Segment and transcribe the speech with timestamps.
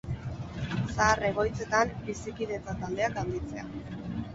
[0.95, 3.73] Zahar egoitzetan bizikidetza taldeak handitzea.